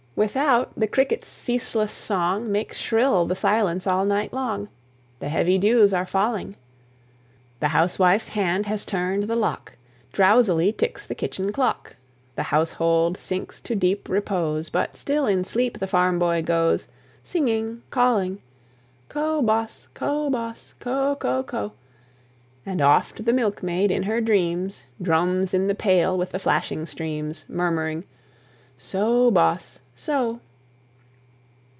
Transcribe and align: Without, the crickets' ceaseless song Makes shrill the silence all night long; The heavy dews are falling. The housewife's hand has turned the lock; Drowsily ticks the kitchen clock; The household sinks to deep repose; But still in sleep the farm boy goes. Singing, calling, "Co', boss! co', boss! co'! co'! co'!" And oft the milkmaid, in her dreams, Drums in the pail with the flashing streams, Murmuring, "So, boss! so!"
Without, 0.13 0.71
the 0.77 0.87
crickets' 0.87 1.29
ceaseless 1.29 1.91
song 1.91 2.51
Makes 2.51 2.77
shrill 2.77 3.25
the 3.25 3.33
silence 3.33 3.87
all 3.87 4.05
night 4.05 4.31
long; 4.33 4.67
The 5.19 5.29
heavy 5.29 5.57
dews 5.57 5.93
are 5.93 6.05
falling. 6.05 6.57
The 7.59 7.69
housewife's 7.69 8.27
hand 8.27 8.65
has 8.65 8.85
turned 8.85 9.23
the 9.23 9.37
lock; 9.37 9.77
Drowsily 10.11 10.73
ticks 10.73 11.07
the 11.07 11.15
kitchen 11.15 11.51
clock; 11.53 11.95
The 12.35 12.43
household 12.43 13.17
sinks 13.17 13.61
to 13.61 13.73
deep 13.73 14.09
repose; 14.09 14.69
But 14.69 14.95
still 14.97 15.25
in 15.25 15.43
sleep 15.45 15.79
the 15.79 15.87
farm 15.87 16.19
boy 16.19 16.43
goes. 16.43 16.87
Singing, 17.23 17.81
calling, 17.89 18.41
"Co', 19.09 19.41
boss! 19.41 19.87
co', 19.93 20.29
boss! 20.29 20.75
co'! 20.79 21.15
co'! 21.15 21.41
co'!" 21.41 21.71
And 22.63 22.79
oft 22.81 23.25
the 23.25 23.33
milkmaid, 23.33 23.89
in 23.89 24.03
her 24.03 24.19
dreams, 24.21 24.85
Drums 25.01 25.53
in 25.53 25.67
the 25.67 25.73
pail 25.73 26.15
with 26.17 26.31
the 26.31 26.37
flashing 26.37 26.85
streams, 26.85 27.45
Murmuring, 27.47 28.03
"So, 28.77 29.31
boss! 29.31 29.79
so!" 29.93 30.39